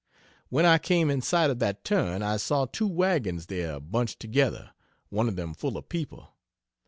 When 0.49 0.65
I 0.65 0.79
came 0.79 1.11
in 1.11 1.21
sight 1.21 1.51
of 1.51 1.59
that 1.59 1.83
turn 1.83 2.23
I 2.23 2.37
saw 2.37 2.65
two 2.65 2.87
wagons 2.87 3.45
there 3.45 3.79
bunched 3.79 4.19
together 4.19 4.71
one 5.09 5.27
of 5.27 5.35
them 5.35 5.53
full 5.53 5.77
of 5.77 5.89
people. 5.89 6.33